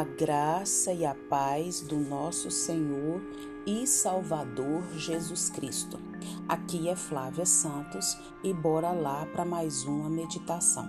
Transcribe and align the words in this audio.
a 0.00 0.04
graça 0.04 0.94
e 0.94 1.04
a 1.04 1.14
paz 1.14 1.82
do 1.82 1.98
nosso 1.98 2.50
Senhor 2.50 3.20
e 3.66 3.86
Salvador 3.86 4.82
Jesus 4.96 5.50
Cristo. 5.50 6.00
Aqui 6.48 6.88
é 6.88 6.96
Flávia 6.96 7.44
Santos 7.44 8.16
e 8.42 8.50
bora 8.50 8.92
lá 8.92 9.26
para 9.26 9.44
mais 9.44 9.84
uma 9.84 10.08
meditação. 10.08 10.88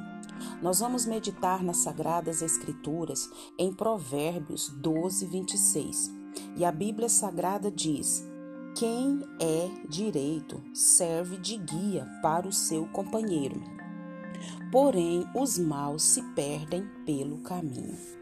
Nós 0.61 0.79
vamos 0.79 1.05
meditar 1.05 1.61
nas 1.61 1.79
Sagradas 1.79 2.41
Escrituras 2.41 3.29
em 3.57 3.73
Provérbios 3.73 4.69
12, 4.69 5.25
26. 5.25 6.11
E 6.55 6.63
a 6.63 6.71
Bíblia 6.71 7.09
Sagrada 7.09 7.69
diz: 7.69 8.25
Quem 8.73 9.19
é 9.41 9.69
direito 9.89 10.63
serve 10.73 11.35
de 11.35 11.57
guia 11.57 12.07
para 12.21 12.47
o 12.47 12.53
seu 12.53 12.87
companheiro. 12.87 13.61
Porém, 14.71 15.27
os 15.35 15.59
maus 15.59 16.01
se 16.01 16.23
perdem 16.33 16.89
pelo 17.05 17.39
caminho. 17.39 18.20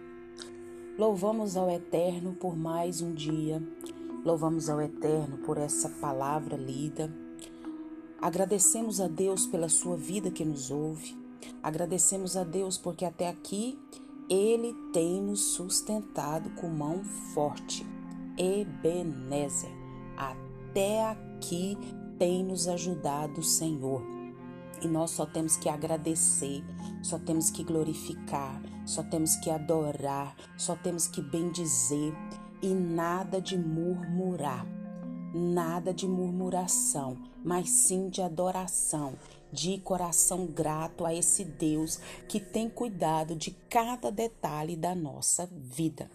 Louvamos 1.00 1.56
ao 1.56 1.70
Eterno 1.72 2.34
por 2.34 2.58
mais 2.58 3.02
um 3.02 3.14
dia, 3.14 3.64
louvamos 4.26 4.70
ao 4.70 4.82
Eterno 4.82 5.38
por 5.38 5.58
essa 5.58 5.88
palavra 5.88 6.58
lida. 6.58 7.10
Agradecemos 8.20 9.00
a 9.00 9.08
Deus 9.08 9.48
pela 9.48 9.70
sua 9.70 9.96
vida 9.96 10.30
que 10.30 10.44
nos 10.44 10.70
ouve, 10.70 11.18
agradecemos 11.64 12.36
a 12.36 12.44
Deus 12.44 12.78
porque 12.78 13.06
até 13.06 13.30
aqui 13.30 13.80
Ele 14.30 14.74
tem 14.92 15.22
nos 15.22 15.54
sustentado 15.54 16.50
com 16.60 16.68
mão 16.68 17.02
forte. 17.34 17.88
Ebenezer, 18.38 19.72
até 20.18 21.06
aqui 21.06 21.78
tem 22.18 22.44
nos 22.44 22.68
ajudado 22.68 23.40
o 23.40 23.44
Senhor. 23.44 24.19
E 24.82 24.88
nós 24.88 25.12
só 25.12 25.26
temos 25.26 25.58
que 25.58 25.68
agradecer, 25.68 26.64
só 27.02 27.20
temos 27.20 27.52
que 27.52 27.64
glorificar, 27.64 28.62
só 28.86 29.04
temos 29.04 29.36
que 29.38 29.50
adorar, 29.50 30.36
só 30.58 30.76
temos 30.76 31.08
que 31.08 31.22
bendizer 31.22 32.14
e 32.62 32.74
nada 32.74 33.42
de 33.42 33.58
murmurar, 33.58 34.66
nada 35.34 35.94
de 35.94 36.08
murmuração, 36.08 37.18
mas 37.44 37.70
sim 37.70 38.10
de 38.10 38.22
adoração, 38.22 39.14
de 39.52 39.78
coração 39.80 40.46
grato 40.46 41.06
a 41.06 41.14
esse 41.14 41.44
Deus 41.44 42.00
que 42.28 42.40
tem 42.40 42.70
cuidado 42.70 43.36
de 43.36 43.52
cada 43.70 44.12
detalhe 44.12 44.76
da 44.76 44.94
nossa 44.94 45.50
vida. 45.52 46.10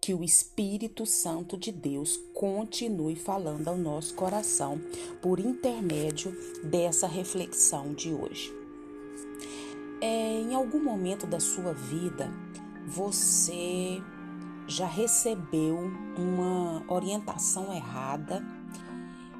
Que 0.00 0.14
o 0.14 0.24
Espírito 0.24 1.04
Santo 1.04 1.56
de 1.56 1.70
Deus 1.70 2.18
continue 2.32 3.14
falando 3.14 3.68
ao 3.68 3.76
nosso 3.76 4.14
coração 4.14 4.80
por 5.20 5.38
intermédio 5.38 6.34
dessa 6.64 7.06
reflexão 7.06 7.92
de 7.92 8.12
hoje. 8.12 8.52
É, 10.00 10.40
em 10.40 10.54
algum 10.54 10.82
momento 10.82 11.26
da 11.26 11.40
sua 11.40 11.74
vida, 11.74 12.32
você 12.86 14.00
já 14.66 14.86
recebeu 14.86 15.90
uma 16.16 16.84
orientação 16.88 17.72
errada 17.74 18.42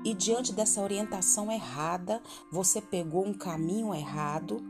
e 0.04 0.14
diante 0.14 0.52
dessa 0.52 0.80
orientação 0.80 1.50
errada, 1.50 2.22
você 2.50 2.80
pegou 2.80 3.26
um 3.26 3.34
caminho 3.34 3.94
errado 3.94 4.62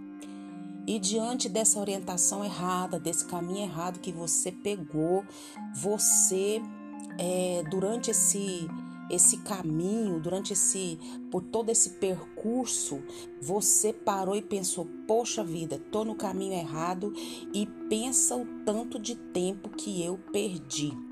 e 0.87 0.99
diante 0.99 1.51
dessa 1.51 1.79
orientação 1.79 2.43
errada, 2.43 2.99
desse 2.99 3.27
caminho 3.27 3.65
errado 3.65 4.01
que 4.01 4.11
você 4.11 4.51
pegou, 4.51 5.23
você 5.75 6.63
é, 7.19 7.63
durante 7.71 8.11
esse 8.11 8.67
esse 9.11 9.39
caminho, 9.39 10.21
durante 10.21 10.53
esse 10.53 10.99
por 11.31 11.43
todo 11.43 11.71
esse 11.71 11.91
percurso, 11.91 13.03
você 13.41 13.93
parou 13.93 14.37
e 14.37 14.43
pensou: 14.43 14.87
"Poxa 15.07 15.43
vida, 15.43 15.79
tô 15.91 16.05
no 16.05 16.15
caminho 16.15 16.55
errado" 16.55 17.13
e 17.53 17.67
pensa 17.89 18.37
o 18.37 18.47
tanto 18.65 18.99
de 18.99 19.15
tempo 19.15 19.71
que 19.71 20.03
eu 20.03 20.19
perdi. 20.33 21.08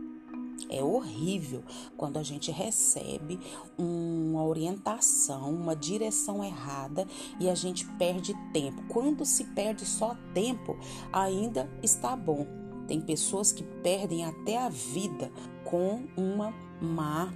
É 0.69 0.83
horrível 0.83 1.63
quando 1.97 2.19
a 2.19 2.23
gente 2.23 2.51
recebe 2.51 3.39
uma 3.79 4.45
orientação, 4.45 5.51
uma 5.51 5.77
direção 5.77 6.43
errada 6.43 7.07
e 7.39 7.49
a 7.49 7.55
gente 7.55 7.87
perde 7.99 8.35
tempo. 8.53 8.83
Quando 8.89 9.25
se 9.25 9.45
perde 9.45 9.85
só 9.85 10.17
tempo, 10.35 10.77
ainda 11.13 11.71
está 11.83 12.17
bom. 12.17 12.47
Tem 12.87 13.01
pessoas 13.01 13.53
que 13.53 13.63
perdem 13.63 14.25
até 14.25 14.59
a 14.59 14.69
vida 14.69 15.31
com 15.65 16.07
uma 16.17 16.55
má 16.81 17.33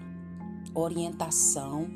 orientação, 0.75 1.91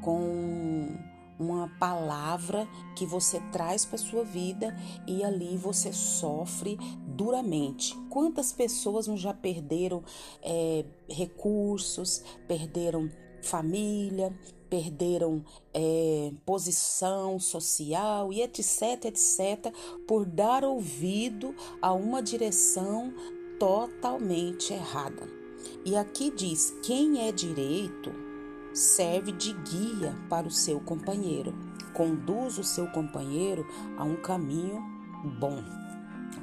com 0.00 1.09
uma 1.40 1.68
palavra 1.78 2.68
que 2.94 3.06
você 3.06 3.40
traz 3.50 3.84
para 3.84 3.96
sua 3.96 4.22
vida 4.22 4.76
e 5.06 5.24
ali 5.24 5.56
você 5.56 5.92
sofre 5.92 6.78
duramente. 7.06 7.96
Quantas 8.10 8.52
pessoas 8.52 9.06
não 9.06 9.16
já 9.16 9.32
perderam 9.32 10.04
é, 10.42 10.84
recursos, 11.08 12.22
perderam 12.46 13.10
família, 13.42 14.36
perderam 14.68 15.42
é, 15.72 16.30
posição 16.44 17.40
social 17.40 18.32
e 18.32 18.42
etc, 18.42 19.06
etc, 19.06 19.74
por 20.06 20.26
dar 20.26 20.62
ouvido 20.62 21.54
a 21.80 21.92
uma 21.92 22.22
direção 22.22 23.12
totalmente 23.58 24.74
errada. 24.74 25.26
E 25.84 25.96
aqui 25.96 26.30
diz: 26.30 26.74
quem 26.82 27.26
é 27.26 27.32
direito 27.32 28.29
serve 28.72 29.32
de 29.32 29.52
guia 29.52 30.16
para 30.28 30.46
o 30.46 30.50
seu 30.50 30.80
companheiro, 30.80 31.54
conduz 31.94 32.58
o 32.58 32.64
seu 32.64 32.86
companheiro 32.88 33.66
a 33.96 34.04
um 34.04 34.16
caminho 34.16 34.82
bom. 35.38 35.62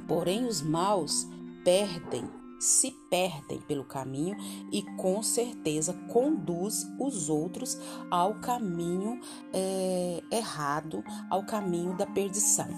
Porém, 0.06 0.46
os 0.46 0.62
maus 0.62 1.26
perdem, 1.64 2.24
se 2.58 2.90
perdem 3.10 3.60
pelo 3.60 3.84
caminho 3.84 4.36
e 4.72 4.82
com 4.96 5.22
certeza 5.22 5.92
conduz 6.12 6.86
os 6.98 7.28
outros 7.28 7.78
ao 8.10 8.34
caminho 8.34 9.20
é, 9.52 10.22
errado, 10.30 11.04
ao 11.30 11.44
caminho 11.44 11.96
da 11.96 12.06
perdição. 12.06 12.68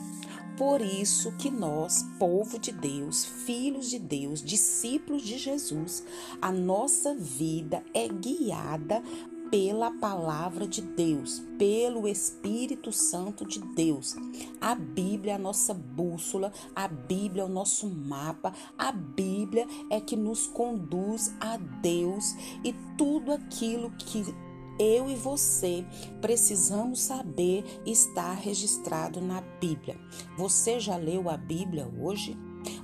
Por 0.56 0.83
isso 0.83 1.33
que 1.39 1.50
nós, 1.50 2.03
povo 2.19 2.59
de 2.59 2.71
Deus, 2.71 3.25
filhos 3.25 3.89
de 3.89 3.99
Deus, 3.99 4.43
discípulos 4.43 5.22
de 5.22 5.39
Jesus, 5.39 6.05
a 6.43 6.53
nossa 6.53 7.15
vida 7.15 7.83
é 7.94 8.06
guiada 8.06 9.03
pela 9.50 9.91
palavra 9.91 10.66
de 10.66 10.81
Deus, 10.81 11.43
pelo 11.59 12.06
Espírito 12.06 12.93
Santo 12.93 13.44
de 13.44 13.59
Deus. 13.75 14.15
A 14.61 14.75
Bíblia 14.75 15.33
é 15.33 15.37
a 15.37 15.38
nossa 15.38 15.75
bússola, 15.75 16.53
a 16.75 16.87
Bíblia 16.87 17.43
é 17.43 17.47
o 17.47 17.49
nosso 17.49 17.89
mapa, 17.89 18.55
a 18.78 18.93
Bíblia 18.93 19.66
é 19.91 20.00
que 20.00 20.16
nos 20.16 20.47
conduz 20.47 21.34
a 21.41 21.56
Deus 21.56 22.34
e 22.65 22.72
tudo 22.97 23.33
aquilo 23.33 23.91
que 23.99 24.25
eu 24.78 25.10
e 25.10 25.15
você 25.15 25.84
precisamos 26.22 27.00
saber 27.00 27.65
está 27.84 28.33
registrado 28.33 29.21
na 29.21 29.41
Bíblia. 29.60 29.99
Você 30.39 30.78
já 30.78 30.97
leu 30.97 31.28
a 31.28 31.37
Bíblia 31.37 31.87
hoje? 31.99 32.39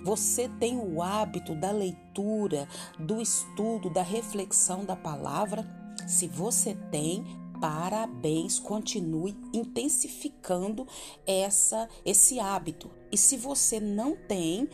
Você 0.05 0.49
tem 0.61 0.79
o 0.79 1.03
hábito 1.03 1.55
da 1.55 1.71
leitura, 1.71 2.69
do 2.99 3.21
estudo, 3.21 3.89
da 3.89 4.03
reflexão 4.03 4.85
da 4.85 4.97
palavra? 4.97 5.86
Se 6.07 6.27
você 6.27 6.75
tem, 6.91 7.25
parabéns, 7.61 8.59
continue 8.59 9.37
intensificando 9.53 10.87
essa 11.27 11.89
esse 12.05 12.39
hábito. 12.39 12.91
E 13.11 13.17
se 13.17 13.37
você 13.37 13.81
não 13.81 14.17
tem, 14.17 14.69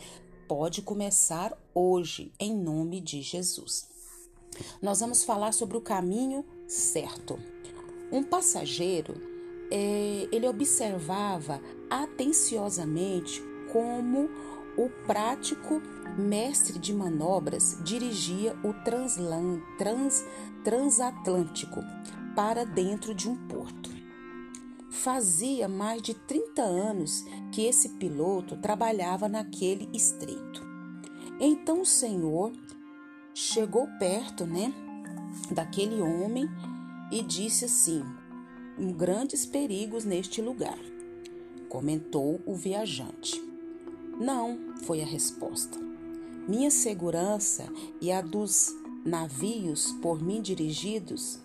pode 0.47 0.81
começar 0.81 1.57
hoje, 1.73 2.31
em 2.39 2.55
nome 2.55 2.99
de 2.99 3.21
Jesus. 3.21 3.87
Nós 4.81 4.99
vamos 4.99 5.23
falar 5.23 5.51
sobre 5.51 5.77
o 5.77 5.81
caminho 5.81 6.45
certo. 6.67 7.39
Um 8.11 8.23
passageiro, 8.23 9.15
é, 9.71 10.27
ele 10.31 10.47
observava 10.47 11.59
atenciosamente 11.89 13.41
como 13.71 14.29
o 14.77 14.89
prático 15.05 15.81
mestre 16.17 16.77
de 16.77 16.93
manobras 16.93 17.77
dirigia 17.83 18.55
o 18.63 18.73
translan, 18.83 19.59
trans, 19.77 20.23
transatlântico 20.63 21.81
para 22.35 22.65
dentro 22.65 23.13
de 23.13 23.29
um 23.29 23.35
porto. 23.47 23.91
Fazia 24.89 25.67
mais 25.67 26.01
de 26.01 26.13
30 26.13 26.61
anos 26.61 27.25
que 27.51 27.65
esse 27.65 27.89
piloto 27.89 28.55
trabalhava 28.57 29.27
naquele 29.27 29.89
estreito. 29.93 30.63
Então 31.39 31.81
o 31.81 31.85
Senhor 31.85 32.53
chegou 33.33 33.87
perto, 33.99 34.45
né, 34.45 34.73
daquele 35.51 36.01
homem 36.01 36.47
e 37.11 37.21
disse 37.21 37.65
assim: 37.65 38.03
"Grandes 38.95 39.45
perigos 39.45 40.05
neste 40.05 40.41
lugar", 40.41 40.79
comentou 41.67 42.39
o 42.45 42.55
viajante. 42.55 43.43
Não, 44.19 44.75
foi 44.83 45.01
a 45.01 45.05
resposta. 45.05 45.77
Minha 46.47 46.69
segurança 46.69 47.65
e 47.99 48.11
a 48.11 48.21
dos 48.21 48.82
navios 49.05 49.91
por 50.01 50.21
mim 50.21 50.41
dirigidos 50.41 51.39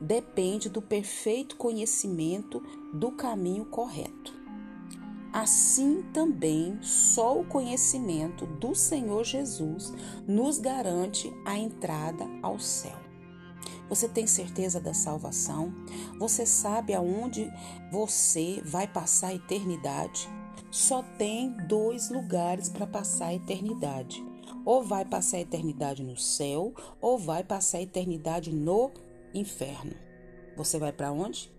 depende 0.00 0.68
do 0.68 0.80
perfeito 0.80 1.56
conhecimento 1.56 2.62
do 2.92 3.10
caminho 3.12 3.64
correto. 3.64 4.38
assim 5.32 6.02
também 6.12 6.76
só 6.82 7.38
o 7.38 7.44
conhecimento 7.44 8.46
do 8.46 8.74
Senhor 8.74 9.24
Jesus 9.24 9.92
nos 10.26 10.58
garante 10.58 11.32
a 11.44 11.56
entrada 11.56 12.26
ao 12.42 12.58
céu. 12.58 12.98
Você 13.88 14.08
tem 14.08 14.26
certeza 14.26 14.80
da 14.80 14.94
salvação? 14.94 15.72
Você 16.18 16.46
sabe 16.46 16.94
aonde 16.94 17.50
você 17.90 18.62
vai 18.64 18.86
passar 18.86 19.28
a 19.28 19.34
eternidade? 19.34 20.28
Só 20.70 21.02
tem 21.18 21.50
dois 21.66 22.10
lugares 22.10 22.68
para 22.68 22.86
passar 22.86 23.26
a 23.26 23.34
eternidade. 23.34 24.24
Ou 24.64 24.82
vai 24.82 25.04
passar 25.04 25.38
a 25.38 25.40
eternidade 25.40 26.02
no 26.02 26.16
céu, 26.16 26.74
ou 27.00 27.18
vai 27.18 27.42
passar 27.42 27.78
a 27.78 27.82
eternidade 27.82 28.52
no 28.52 28.90
inferno. 29.34 29.94
Você 30.56 30.78
vai 30.78 30.92
para 30.92 31.12
onde? 31.12 31.50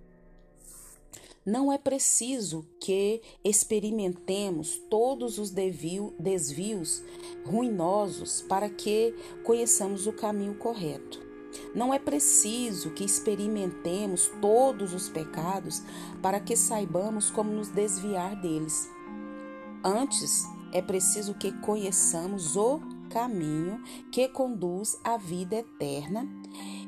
Não 1.43 1.73
é 1.73 1.77
preciso 1.77 2.63
que 2.79 3.19
experimentemos 3.43 4.79
todos 4.91 5.39
os 5.39 5.49
desvios 5.49 7.03
ruinosos 7.43 8.43
para 8.43 8.69
que 8.69 9.15
conheçamos 9.43 10.05
o 10.05 10.13
caminho 10.13 10.53
correto. 10.55 11.19
Não 11.73 11.91
é 11.91 11.97
preciso 11.97 12.91
que 12.91 13.03
experimentemos 13.03 14.31
todos 14.39 14.93
os 14.93 15.09
pecados 15.09 15.81
para 16.21 16.39
que 16.39 16.55
saibamos 16.55 17.31
como 17.31 17.51
nos 17.51 17.69
desviar 17.69 18.39
deles. 18.39 18.87
Antes, 19.83 20.45
é 20.71 20.81
preciso 20.81 21.33
que 21.33 21.51
conheçamos 21.51 22.55
o 22.55 22.79
caminho 23.09 23.81
que 24.11 24.27
conduz 24.27 24.97
à 25.03 25.17
vida 25.17 25.55
eterna 25.55 26.27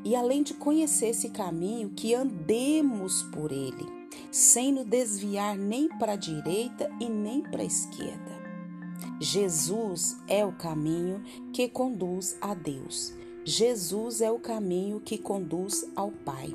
e, 0.04 0.16
além 0.16 0.44
de 0.44 0.54
conhecer 0.54 1.08
esse 1.08 1.30
caminho, 1.30 1.90
que 1.90 2.14
andemos 2.14 3.24
por 3.24 3.52
ele 3.52 4.04
sem 4.32 4.72
nos 4.72 4.86
desviar 4.86 5.56
nem 5.56 5.88
para 5.88 6.14
a 6.14 6.18
direita 6.18 6.92
e 7.00 7.08
nem 7.08 7.42
para 7.42 7.62
a 7.62 7.66
esquerda. 7.66 8.34
Jesus 9.20 10.18
é 10.28 10.44
o 10.44 10.52
caminho 10.52 11.24
que 11.54 11.70
conduz 11.70 12.36
a 12.42 12.54
Deus. 12.54 13.14
Jesus 13.46 14.22
é 14.22 14.32
o 14.32 14.40
caminho 14.40 15.00
que 15.00 15.18
conduz 15.18 15.86
ao 15.96 16.12
Pai. 16.12 16.54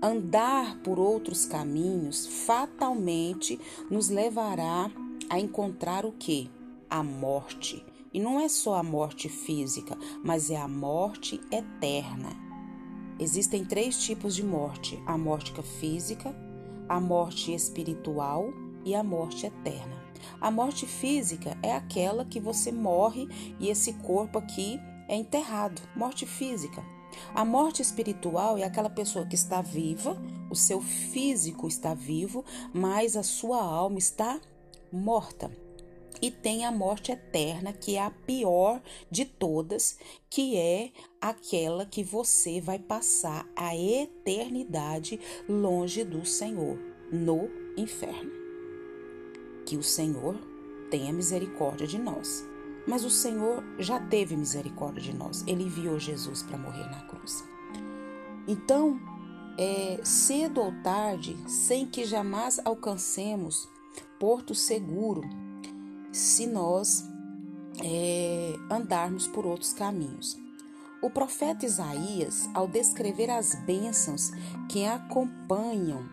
Andar 0.00 0.78
por 0.78 0.98
outros 0.98 1.44
caminhos 1.44 2.26
fatalmente 2.46 3.60
nos 3.90 4.08
levará 4.08 4.90
a 5.34 5.40
encontrar 5.40 6.06
o 6.06 6.12
que? 6.12 6.48
A 6.88 7.02
morte. 7.02 7.84
E 8.12 8.20
não 8.20 8.38
é 8.38 8.48
só 8.48 8.74
a 8.74 8.84
morte 8.84 9.28
física, 9.28 9.98
mas 10.22 10.48
é 10.48 10.56
a 10.56 10.68
morte 10.68 11.40
eterna. 11.50 12.30
Existem 13.18 13.64
três 13.64 13.98
tipos 13.98 14.32
de 14.32 14.44
morte: 14.44 15.02
a 15.04 15.18
morte 15.18 15.52
física, 15.80 16.32
a 16.88 17.00
morte 17.00 17.52
espiritual 17.52 18.52
e 18.84 18.94
a 18.94 19.02
morte 19.02 19.46
eterna. 19.46 20.04
A 20.40 20.52
morte 20.52 20.86
física 20.86 21.58
é 21.64 21.72
aquela 21.72 22.24
que 22.24 22.38
você 22.38 22.70
morre 22.70 23.26
e 23.58 23.68
esse 23.68 23.92
corpo 23.94 24.38
aqui 24.38 24.78
é 25.08 25.16
enterrado, 25.16 25.82
morte 25.96 26.26
física. 26.26 26.84
A 27.34 27.44
morte 27.44 27.82
espiritual 27.82 28.56
é 28.56 28.62
aquela 28.62 28.90
pessoa 28.90 29.26
que 29.26 29.34
está 29.34 29.60
viva, 29.60 30.16
o 30.48 30.54
seu 30.54 30.80
físico 30.80 31.66
está 31.66 31.92
vivo, 31.92 32.44
mas 32.72 33.16
a 33.16 33.24
sua 33.24 33.60
alma 33.60 33.98
está 33.98 34.40
morta. 34.94 35.50
E 36.22 36.30
tem 36.30 36.64
a 36.64 36.70
morte 36.70 37.12
eterna, 37.12 37.72
que 37.72 37.96
é 37.96 38.02
a 38.02 38.10
pior 38.10 38.80
de 39.10 39.24
todas, 39.24 39.98
que 40.30 40.56
é 40.56 40.92
aquela 41.20 41.84
que 41.84 42.02
você 42.02 42.60
vai 42.60 42.78
passar 42.78 43.46
a 43.56 43.76
eternidade 43.76 45.20
longe 45.48 46.04
do 46.04 46.24
Senhor, 46.24 46.78
no 47.12 47.50
inferno. 47.76 48.30
Que 49.66 49.76
o 49.76 49.82
Senhor 49.82 50.38
tenha 50.90 51.12
misericórdia 51.12 51.86
de 51.86 51.98
nós. 51.98 52.44
Mas 52.86 53.04
o 53.04 53.10
Senhor 53.10 53.64
já 53.78 53.98
teve 53.98 54.36
misericórdia 54.36 55.02
de 55.02 55.14
nós. 55.14 55.42
Ele 55.46 55.64
enviou 55.64 55.98
Jesus 55.98 56.42
para 56.42 56.58
morrer 56.58 56.84
na 56.90 57.02
cruz. 57.06 57.42
Então, 58.46 59.00
é, 59.58 60.00
cedo 60.04 60.60
ou 60.60 60.72
tarde, 60.82 61.36
sem 61.48 61.86
que 61.86 62.04
jamais 62.04 62.60
alcancemos 62.64 63.68
porto 64.18 64.54
seguro, 64.54 65.22
se 66.12 66.46
nós 66.46 67.04
é, 67.82 68.54
andarmos 68.70 69.26
por 69.26 69.46
outros 69.46 69.72
caminhos. 69.72 70.36
O 71.02 71.10
profeta 71.10 71.66
Isaías, 71.66 72.48
ao 72.54 72.66
descrever 72.66 73.28
as 73.28 73.54
bênçãos 73.66 74.30
que 74.70 74.86
acompanham 74.86 76.08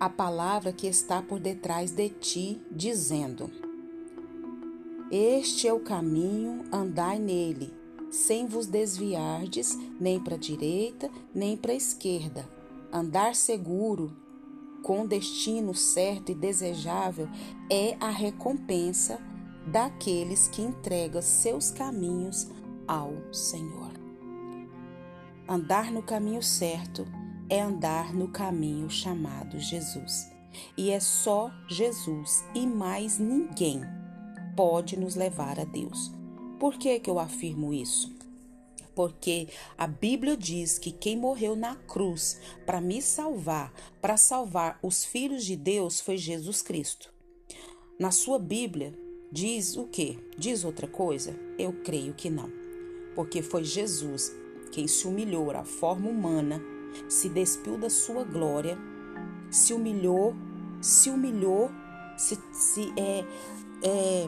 a 0.00 0.08
palavra 0.08 0.72
que 0.72 0.86
está 0.86 1.20
por 1.22 1.38
detrás 1.38 1.90
de 1.90 2.08
ti, 2.08 2.60
dizendo: 2.70 3.50
Este 5.10 5.68
é 5.68 5.72
o 5.72 5.80
caminho, 5.80 6.64
andai 6.72 7.18
nele, 7.18 7.72
sem 8.10 8.46
vos 8.46 8.66
desviardes 8.66 9.78
nem 10.00 10.18
para 10.18 10.36
a 10.36 10.38
direita, 10.38 11.10
nem 11.34 11.56
para 11.56 11.72
a 11.72 11.76
esquerda. 11.76 12.48
Andar 12.92 13.34
seguro 13.34 14.23
com 14.84 15.06
destino 15.06 15.74
certo 15.74 16.30
e 16.30 16.34
desejável 16.34 17.26
é 17.70 17.96
a 17.98 18.10
recompensa 18.10 19.18
daqueles 19.66 20.46
que 20.46 20.60
entregam 20.60 21.22
seus 21.22 21.70
caminhos 21.70 22.50
ao 22.86 23.14
Senhor. 23.32 23.92
Andar 25.48 25.90
no 25.90 26.02
caminho 26.02 26.42
certo 26.42 27.06
é 27.48 27.62
andar 27.62 28.14
no 28.14 28.28
caminho 28.28 28.90
chamado 28.90 29.58
Jesus. 29.58 30.30
E 30.76 30.90
é 30.90 31.00
só 31.00 31.50
Jesus 31.66 32.44
e 32.54 32.66
mais 32.66 33.18
ninguém 33.18 33.80
pode 34.54 34.98
nos 34.98 35.16
levar 35.16 35.58
a 35.58 35.64
Deus. 35.64 36.12
Por 36.60 36.74
que, 36.74 37.00
que 37.00 37.08
eu 37.08 37.18
afirmo 37.18 37.72
isso? 37.72 38.13
Porque 38.94 39.48
a 39.76 39.86
Bíblia 39.86 40.36
diz 40.36 40.78
que 40.78 40.92
quem 40.92 41.16
morreu 41.16 41.56
na 41.56 41.74
cruz 41.74 42.40
para 42.64 42.80
me 42.80 43.02
salvar, 43.02 43.72
para 44.00 44.16
salvar 44.16 44.78
os 44.82 45.04
filhos 45.04 45.44
de 45.44 45.56
Deus, 45.56 46.00
foi 46.00 46.16
Jesus 46.16 46.62
Cristo. 46.62 47.12
Na 47.98 48.10
sua 48.10 48.38
Bíblia 48.38 48.92
diz 49.30 49.76
o 49.76 49.84
quê? 49.84 50.18
Diz 50.36 50.64
outra 50.64 50.86
coisa? 50.86 51.34
Eu 51.58 51.72
creio 51.84 52.14
que 52.14 52.30
não, 52.30 52.50
porque 53.14 53.42
foi 53.42 53.64
Jesus 53.64 54.32
quem 54.74 54.88
se 54.88 55.06
humilhou 55.06 55.52
à 55.52 55.64
forma 55.64 56.10
humana, 56.10 56.60
se 57.08 57.28
despiu 57.28 57.78
da 57.78 57.88
sua 57.88 58.24
glória, 58.24 58.76
se 59.48 59.72
humilhou, 59.72 60.34
se 60.80 61.10
humilhou, 61.10 61.70
se, 62.16 62.36
se 62.52 62.92
é, 62.96 63.24
é 63.84 64.26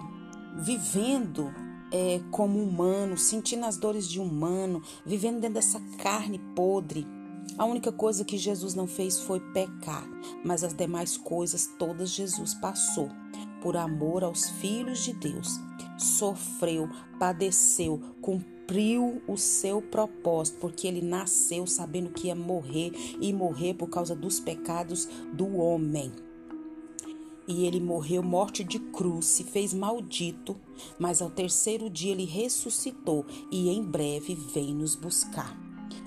vivendo 0.58 1.52
é, 1.96 2.20
como 2.30 2.62
humano, 2.62 3.16
sentindo 3.16 3.64
as 3.64 3.78
dores 3.78 4.06
de 4.06 4.20
humano, 4.20 4.82
vivendo 5.04 5.40
dentro 5.40 5.54
dessa 5.54 5.80
carne 5.96 6.38
podre. 6.54 7.06
A 7.56 7.64
única 7.64 7.90
coisa 7.90 8.24
que 8.24 8.36
Jesus 8.36 8.74
não 8.74 8.86
fez 8.86 9.18
foi 9.18 9.40
pecar, 9.40 10.06
mas 10.44 10.62
as 10.62 10.74
demais 10.74 11.16
coisas 11.16 11.66
todas 11.78 12.10
Jesus 12.10 12.52
passou 12.52 13.08
por 13.62 13.78
amor 13.78 14.22
aos 14.22 14.50
filhos 14.50 15.04
de 15.04 15.14
Deus. 15.14 15.58
Sofreu, 15.96 16.86
padeceu, 17.18 17.98
cumpriu 18.20 19.22
o 19.26 19.38
seu 19.38 19.80
propósito, 19.80 20.58
porque 20.60 20.86
ele 20.86 21.00
nasceu 21.00 21.66
sabendo 21.66 22.10
que 22.10 22.26
ia 22.26 22.34
morrer 22.34 22.92
e 23.20 23.32
morrer 23.32 23.72
por 23.72 23.88
causa 23.88 24.14
dos 24.14 24.38
pecados 24.38 25.08
do 25.32 25.56
homem 25.56 26.12
e 27.48 27.64
ele 27.66 27.80
morreu 27.80 28.22
morte 28.22 28.64
de 28.64 28.78
cruz, 28.78 29.26
se 29.26 29.44
fez 29.44 29.72
maldito, 29.72 30.56
mas 30.98 31.22
ao 31.22 31.30
terceiro 31.30 31.88
dia 31.88 32.12
ele 32.12 32.24
ressuscitou 32.24 33.24
e 33.50 33.68
em 33.70 33.82
breve 33.82 34.34
vem 34.34 34.74
nos 34.74 34.94
buscar. 34.94 35.56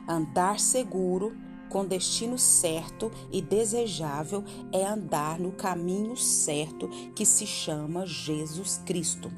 Andar 0.07 0.59
seguro, 0.59 1.35
com 1.69 1.85
destino 1.85 2.37
certo 2.37 3.11
e 3.31 3.41
desejável, 3.41 4.43
é 4.71 4.85
andar 4.85 5.39
no 5.39 5.51
caminho 5.51 6.17
certo 6.17 6.89
que 7.15 7.25
se 7.25 7.45
chama 7.45 8.05
Jesus 8.05 8.81
Cristo. 8.85 9.31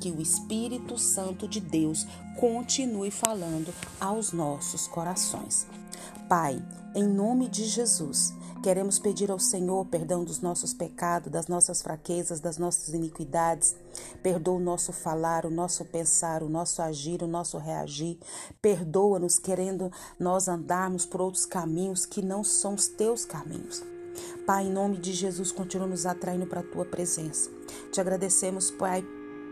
Que 0.00 0.10
o 0.10 0.20
Espírito 0.20 0.96
Santo 0.98 1.48
de 1.48 1.60
Deus 1.60 2.06
continue 2.38 3.10
falando 3.10 3.74
aos 3.98 4.32
nossos 4.32 4.86
corações. 4.86 5.66
Pai, 6.28 6.62
em 6.94 7.08
nome 7.08 7.48
de 7.48 7.64
Jesus, 7.64 8.34
Queremos 8.62 8.98
pedir 8.98 9.30
ao 9.30 9.38
Senhor 9.38 9.86
perdão 9.86 10.24
dos 10.24 10.40
nossos 10.40 10.74
pecados, 10.74 11.30
das 11.30 11.46
nossas 11.46 11.80
fraquezas, 11.80 12.40
das 12.40 12.58
nossas 12.58 12.92
iniquidades. 12.92 13.76
Perdoa 14.22 14.56
o 14.56 14.60
nosso 14.60 14.92
falar, 14.92 15.46
o 15.46 15.50
nosso 15.50 15.84
pensar, 15.84 16.42
o 16.42 16.48
nosso 16.48 16.82
agir, 16.82 17.22
o 17.22 17.28
nosso 17.28 17.56
reagir. 17.56 18.18
Perdoa-nos 18.60 19.38
querendo 19.38 19.92
nós 20.18 20.48
andarmos 20.48 21.06
por 21.06 21.20
outros 21.20 21.46
caminhos 21.46 22.04
que 22.04 22.20
não 22.20 22.42
são 22.42 22.74
os 22.74 22.88
teus 22.88 23.24
caminhos. 23.24 23.82
Pai, 24.44 24.66
em 24.66 24.72
nome 24.72 24.96
de 24.96 25.12
Jesus, 25.12 25.52
continua 25.52 25.86
nos 25.86 26.04
atraindo 26.04 26.46
para 26.46 26.60
a 26.60 26.64
tua 26.64 26.84
presença. 26.84 27.50
Te 27.92 28.00
agradecemos, 28.00 28.70
Pai, 28.72 29.04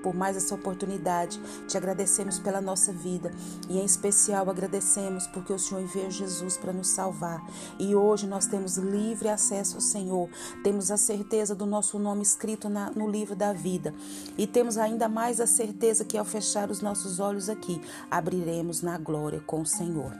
por 0.07 0.15
mais 0.15 0.37
essa 0.37 0.55
oportunidade. 0.55 1.41
Te 1.67 1.77
agradecemos 1.77 2.39
pela 2.39 2.61
nossa 2.61 2.93
vida 2.93 3.33
e, 3.69 3.77
em 3.77 3.85
especial, 3.85 4.49
agradecemos 4.49 5.27
porque 5.27 5.53
o 5.53 5.59
Senhor 5.59 5.81
enviou 5.81 6.09
Jesus 6.13 6.57
para 6.57 6.73
nos 6.73 6.87
salvar. 6.87 7.45
E 7.77 7.93
hoje 7.93 8.25
nós 8.25 8.47
temos 8.47 8.77
livre 8.77 9.29
acesso 9.29 9.75
ao 9.75 9.81
Senhor, 9.81 10.31
temos 10.63 10.93
a 10.93 10.97
certeza 10.97 11.57
do 11.57 11.67
nosso 11.67 11.99
nome 11.99 12.23
escrito 12.23 12.69
na, 12.69 12.89
no 12.93 13.11
livro 13.11 13.35
da 13.35 13.53
vida 13.53 13.93
e 14.39 14.47
temos 14.47 14.79
ainda 14.79 15.09
mais 15.09 15.41
a 15.41 15.47
certeza 15.47 16.05
que, 16.05 16.17
ao 16.17 16.25
fechar 16.25 16.71
os 16.71 16.81
nossos 16.81 17.19
olhos 17.19 17.49
aqui, 17.49 17.83
abriremos 18.09 18.83
na 18.83 18.97
glória 18.99 19.41
com 19.41 19.63
o 19.63 19.67
Senhor. 19.67 20.13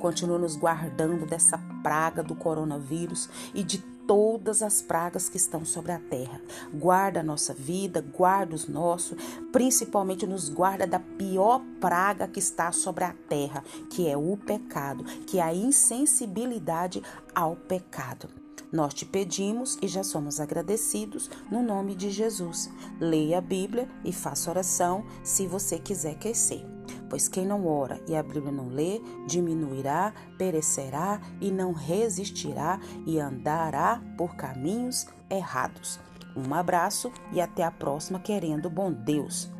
Continua 0.00 0.36
nos 0.38 0.56
guardando 0.56 1.26
dessa 1.26 1.58
praga 1.80 2.24
do 2.24 2.34
coronavírus 2.34 3.28
e 3.54 3.62
de 3.62 3.78
todas 4.10 4.60
as 4.60 4.82
pragas 4.82 5.28
que 5.28 5.36
estão 5.36 5.64
sobre 5.64 5.92
a 5.92 5.98
terra. 6.00 6.40
Guarda 6.74 7.20
a 7.20 7.22
nossa 7.22 7.54
vida, 7.54 8.00
guarda 8.00 8.56
os 8.56 8.66
nossos, 8.66 9.16
principalmente 9.52 10.26
nos 10.26 10.48
guarda 10.48 10.84
da 10.84 10.98
pior 10.98 11.62
praga 11.80 12.26
que 12.26 12.40
está 12.40 12.72
sobre 12.72 13.04
a 13.04 13.14
terra, 13.28 13.62
que 13.88 14.08
é 14.08 14.16
o 14.16 14.36
pecado, 14.36 15.04
que 15.28 15.38
é 15.38 15.42
a 15.42 15.54
insensibilidade 15.54 17.00
ao 17.32 17.54
pecado. 17.54 18.28
Nós 18.72 18.94
te 18.94 19.04
pedimos 19.04 19.76
e 19.82 19.88
já 19.88 20.02
somos 20.04 20.38
agradecidos 20.38 21.28
no 21.50 21.62
nome 21.62 21.94
de 21.94 22.10
Jesus. 22.10 22.70
Leia 23.00 23.38
a 23.38 23.40
Bíblia 23.40 23.88
e 24.04 24.12
faça 24.12 24.50
oração 24.50 25.04
se 25.24 25.46
você 25.46 25.78
quiser 25.78 26.16
crescer. 26.18 26.64
Pois 27.08 27.28
quem 27.28 27.44
não 27.44 27.66
ora 27.66 28.00
e 28.06 28.14
a 28.14 28.22
Bíblia 28.22 28.52
não 28.52 28.68
lê, 28.68 29.00
diminuirá, 29.26 30.14
perecerá 30.38 31.20
e 31.40 31.50
não 31.50 31.72
resistirá 31.72 32.80
e 33.06 33.18
andará 33.18 34.00
por 34.16 34.36
caminhos 34.36 35.06
errados. 35.28 35.98
Um 36.36 36.54
abraço 36.54 37.10
e 37.32 37.40
até 37.40 37.64
a 37.64 37.70
próxima, 37.70 38.20
querendo 38.20 38.70
bom 38.70 38.92
Deus. 38.92 39.50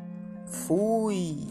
Fui! 0.45 1.47